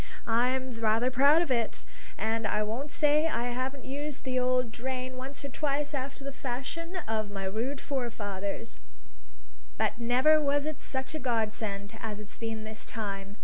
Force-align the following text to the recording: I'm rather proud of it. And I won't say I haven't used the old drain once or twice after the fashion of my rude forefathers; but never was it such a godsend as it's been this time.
I'm 0.25 0.73
rather 0.81 1.11
proud 1.11 1.43
of 1.43 1.51
it. 1.51 1.85
And 2.17 2.47
I 2.47 2.63
won't 2.63 2.89
say 2.89 3.27
I 3.27 3.49
haven't 3.49 3.85
used 3.85 4.23
the 4.23 4.39
old 4.39 4.71
drain 4.71 5.15
once 5.15 5.45
or 5.45 5.49
twice 5.49 5.93
after 5.93 6.23
the 6.23 6.33
fashion 6.33 6.95
of 7.07 7.29
my 7.29 7.45
rude 7.45 7.79
forefathers; 7.79 8.79
but 9.77 9.99
never 9.99 10.41
was 10.41 10.65
it 10.65 10.79
such 10.79 11.13
a 11.13 11.19
godsend 11.19 11.99
as 12.01 12.19
it's 12.19 12.39
been 12.39 12.63
this 12.63 12.83
time. 12.83 13.37